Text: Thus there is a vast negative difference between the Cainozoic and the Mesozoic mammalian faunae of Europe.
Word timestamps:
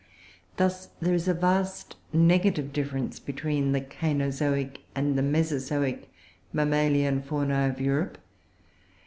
Thus 0.57 0.87
there 0.99 1.13
is 1.13 1.27
a 1.27 1.33
vast 1.35 1.95
negative 2.11 2.73
difference 2.73 3.19
between 3.19 3.71
the 3.71 3.81
Cainozoic 3.81 4.79
and 4.95 5.15
the 5.15 5.21
Mesozoic 5.21 6.11
mammalian 6.51 7.21
faunae 7.21 7.69
of 7.69 7.79
Europe. 7.79 8.17